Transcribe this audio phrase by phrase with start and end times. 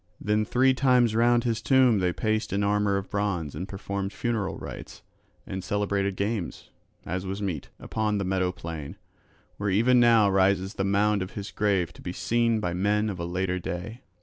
[0.19, 4.57] Then three times round his tomb they paced in armour of bronze and performed funeral
[4.57, 5.03] rites
[5.45, 6.71] and celebrated games,
[7.05, 8.97] as was meet, upon the meadow plain,
[9.57, 13.19] where even now rises the mound of his grave to be seen by men of
[13.19, 14.01] a later day.